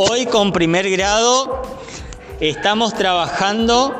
[0.00, 1.60] Hoy con primer grado
[2.38, 3.96] estamos trabajando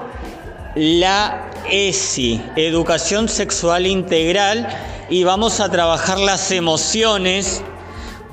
[0.77, 4.69] la ESI, Educación Sexual Integral,
[5.11, 7.65] y vamos a trabajar las emociones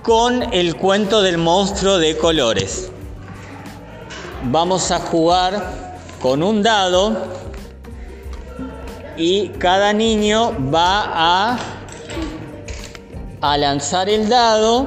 [0.03, 2.91] con el cuento del monstruo de colores.
[4.43, 7.17] Vamos a jugar con un dado
[9.17, 11.59] y cada niño va a,
[13.41, 14.85] a lanzar el dado,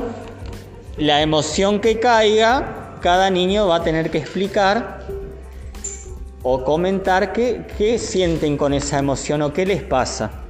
[0.98, 5.00] la emoción que caiga, cada niño va a tener que explicar
[6.42, 10.47] o comentar qué, qué sienten con esa emoción o qué les pasa.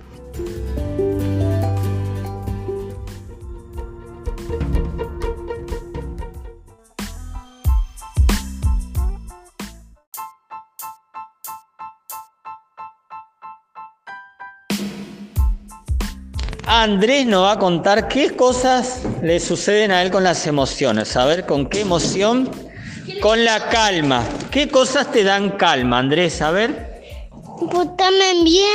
[16.83, 21.17] Andrés nos va a contar qué cosas le suceden a él con las emociones.
[21.17, 22.49] A ver, con qué emoción.
[23.21, 24.23] Con la calma.
[24.53, 26.41] ¿Qué cosas te dan calma, Andrés?
[26.41, 27.03] A ver.
[27.69, 28.69] Pues también bien,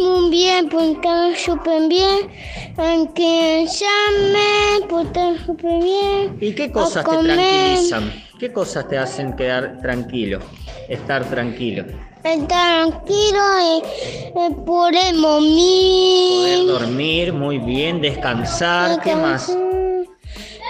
[0.00, 2.28] muy bien, también súper bien.
[2.76, 6.38] Aunque llame, también súper bien.
[6.40, 8.12] ¿Y qué cosas te tranquilizan?
[8.42, 10.40] ¿Qué cosas te hacen quedar tranquilo?
[10.88, 11.84] Estar tranquilo.
[12.24, 13.82] Estar tranquilo y,
[14.30, 16.66] y poder Poder dormir.
[16.66, 19.00] dormir muy bien, descansar.
[19.00, 19.56] ¿Qué más?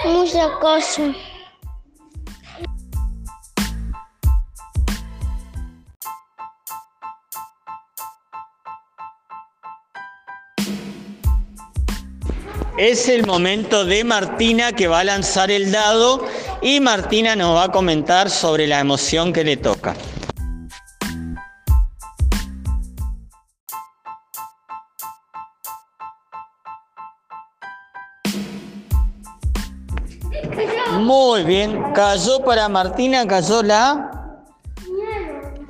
[0.05, 1.17] Muchas cosas.
[12.77, 16.23] Es el momento de Martina que va a lanzar el dado
[16.63, 19.95] y Martina nos va a comentar sobre la emoción que le toca.
[31.01, 34.11] Muy bien, cayó para Martina, cayó la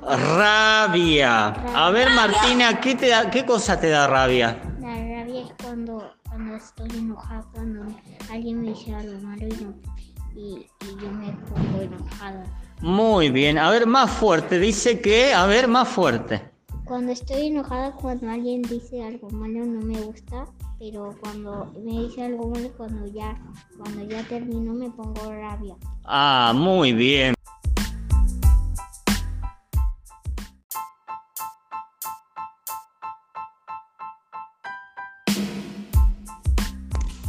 [0.03, 1.49] rabia.
[1.75, 4.61] A ver Martina, ¿qué, te da, ¿qué cosa te da rabia?
[4.81, 7.83] La rabia es cuando, cuando estoy enojada, cuando
[8.31, 9.92] alguien me dice algo malo y, no-
[10.35, 12.45] y, y yo me pongo enojada.
[12.81, 16.43] Muy bien, a ver más fuerte, dice que, a ver más fuerte.
[16.85, 20.47] Cuando estoy enojada, cuando alguien dice algo malo no me gusta,
[20.79, 23.41] pero cuando me dice algo malo, cuando ya,
[23.79, 25.77] cuando ya termino me pongo rabia.
[26.05, 27.35] Ah, muy bien.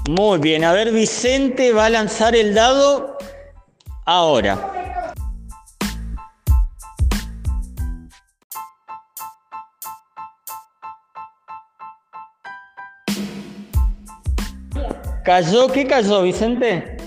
[0.10, 3.18] Muy bien, a ver Vicente va a lanzar el dado
[4.06, 4.70] ahora.
[15.24, 15.70] ¿Cayó?
[15.72, 16.98] ¿Qué cayó, Vicente?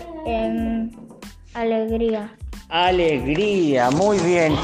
[1.53, 2.35] alegría.
[2.71, 4.57] Alegría, muy bien.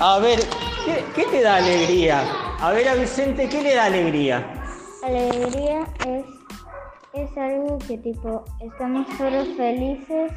[0.00, 0.40] A ver,
[0.84, 2.22] ¿qué, qué te da alegría?
[2.60, 4.46] A ver a Vicente, ¿qué le da alegría?
[5.02, 6.24] Alegría es,
[7.12, 10.32] es algo que tipo, estamos todos felices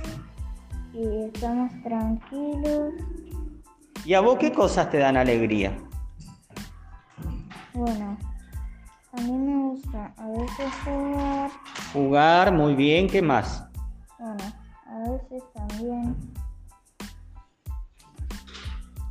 [0.94, 2.94] y estamos tranquilos.
[4.06, 5.78] ¿Y a vos qué cosas te dan alegría?
[7.74, 8.18] Bueno,
[9.12, 11.52] a mí me gusta a veces jugar,
[11.94, 13.64] Jugar, muy bien, ¿qué más?
[14.20, 14.44] bueno,
[14.88, 16.16] a veces también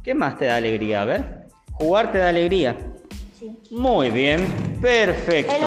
[0.03, 1.03] ¿Qué más te da alegría?
[1.03, 1.49] A ver.
[1.73, 2.77] Jugar te da alegría.
[3.39, 3.57] Sí.
[3.71, 4.47] Muy bien,
[4.81, 5.67] perfecto.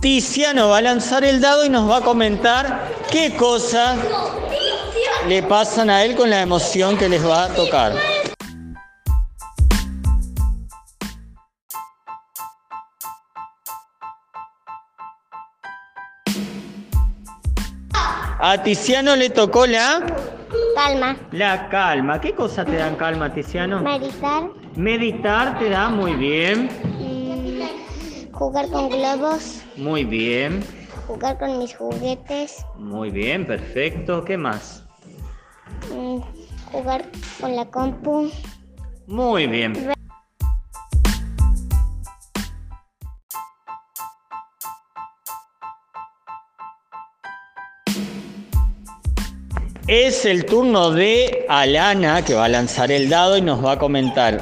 [0.00, 3.98] Tiziano va a lanzar el dado y nos va a comentar qué cosas
[5.28, 7.92] le pasan a él con la emoción que les va a tocar.
[18.42, 20.00] A Tiziano le tocó la,
[20.74, 21.16] Calma.
[21.32, 22.20] la calma.
[22.22, 23.80] ¿Qué cosas te dan calma, Tiziano?
[23.82, 24.44] Meditar.
[24.76, 26.70] Meditar te da muy bien,
[28.40, 29.60] jugar con globos.
[29.76, 30.64] muy bien,
[31.06, 32.64] Jugar con mis juguetes.
[32.76, 34.24] muy bien, perfecto.
[34.24, 34.82] ¿Qué más?
[35.92, 36.20] mm,
[36.72, 37.04] jugar
[37.40, 38.30] con la compu.
[39.06, 39.72] Muy bien.
[49.86, 53.78] Es el turno de Alana que va a lanzar el dado y nos va a
[53.78, 54.40] comentar.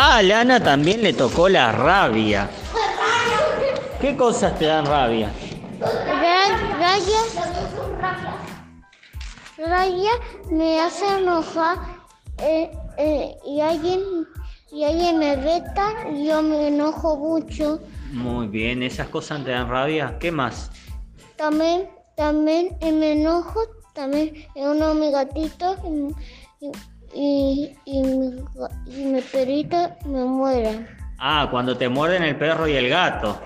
[0.00, 2.48] A Alana también le tocó la rabia.
[4.00, 5.32] ¿Qué cosas te dan rabia?
[6.80, 7.20] Raya,
[9.58, 10.10] Raya
[10.52, 11.78] me hace enojar
[12.40, 14.00] eh, eh, y alguien
[14.70, 17.80] y alguien me reta y yo me enojo mucho.
[18.12, 20.16] Muy bien, esas cosas te dan rabia.
[20.20, 20.70] ¿Qué más?
[21.34, 23.62] También, también me enojo,
[23.94, 26.70] también uno de mis gatitos y, y,
[27.14, 28.44] y, mi,
[28.86, 29.76] y mi perrito
[30.06, 30.86] me muere.
[31.18, 33.40] Ah, cuando te muerden el perro y el gato.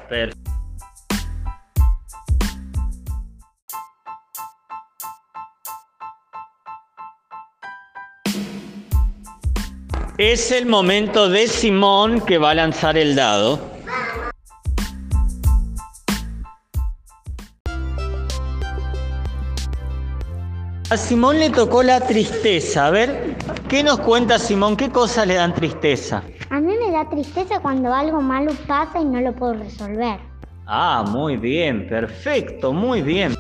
[10.19, 13.72] Es el momento de Simón que va a lanzar el dado.
[20.93, 22.89] A Simón le tocó la tristeza.
[22.89, 23.35] A ver,
[23.67, 24.77] ¿qué nos cuenta Simón?
[24.77, 26.23] ¿Qué cosas le dan tristeza?
[26.51, 30.21] A mí me da tristeza cuando algo malo pasa y no lo puedo resolver.
[30.67, 33.35] Ah, muy bien, perfecto, muy bien.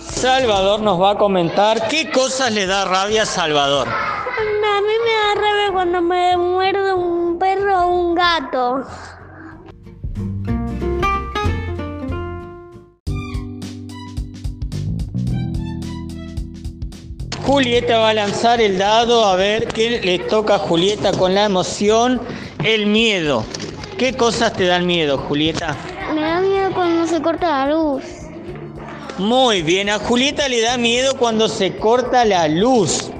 [0.00, 3.86] Salvador nos va a comentar qué cosas le da rabia a Salvador.
[3.86, 7.13] A mí me da rabia cuando me muerde un
[7.74, 8.84] perro o un gato.
[17.44, 21.44] Julieta va a lanzar el dado a ver qué le toca a Julieta con la
[21.44, 22.20] emoción,
[22.64, 23.44] el miedo.
[23.98, 25.76] ¿Qué cosas te dan miedo, Julieta?
[26.14, 28.02] Me da miedo cuando se corta la luz.
[29.18, 33.13] Muy bien, a Julieta le da miedo cuando se corta la luz.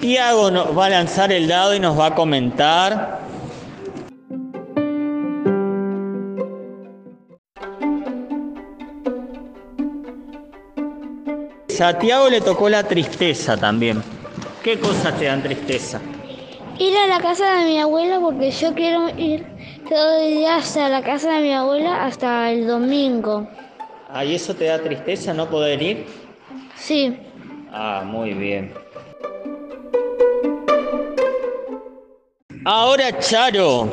[0.00, 3.18] Tiago nos va a lanzar el dado y nos va a comentar.
[11.80, 14.02] A Tiago le tocó la tristeza también.
[14.64, 16.00] ¿Qué cosas te dan tristeza?
[16.76, 19.46] Ir a la casa de mi abuela porque yo quiero ir
[19.88, 23.48] todo el día hasta la casa de mi abuela hasta el domingo.
[24.12, 26.06] Ah, ¿y eso te da tristeza no poder ir?
[26.74, 27.16] Sí.
[27.72, 28.74] Ah, muy bien.
[32.64, 33.92] Ahora Charo.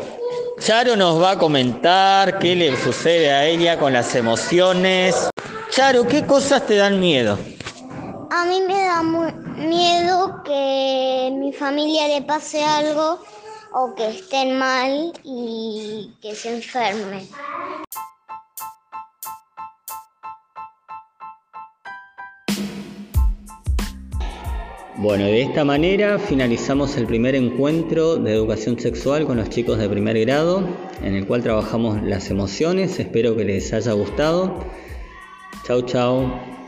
[0.59, 5.29] Charo nos va a comentar qué le sucede a ella con las emociones.
[5.69, 7.37] Charo, ¿qué cosas te dan miedo?
[8.31, 13.19] A mí me da miedo que mi familia le pase algo
[13.73, 17.27] o que estén mal y que se enfermen.
[25.05, 29.87] Bueno, de esta manera finalizamos el primer encuentro de educación sexual con los chicos de
[29.87, 30.67] primer grado,
[31.03, 32.99] en el cual trabajamos las emociones.
[32.99, 34.65] Espero que les haya gustado.
[35.63, 36.64] Chau, chau.